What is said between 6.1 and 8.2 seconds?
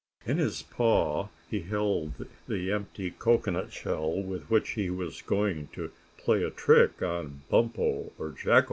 play a trick on Bumpo